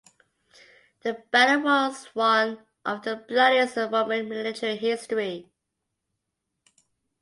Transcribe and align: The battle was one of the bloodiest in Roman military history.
The 1.01 1.23
battle 1.29 1.61
was 1.61 2.05
one 2.15 2.65
of 2.83 3.03
the 3.03 3.17
bloodiest 3.17 3.77
in 3.77 3.91
Roman 3.91 4.27
military 4.27 4.75
history. 4.77 5.47